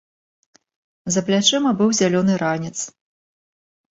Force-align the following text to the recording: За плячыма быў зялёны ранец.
За 1.15 1.21
плячыма 1.27 1.71
быў 1.81 1.93
зялёны 1.99 2.33
ранец. 2.45 2.75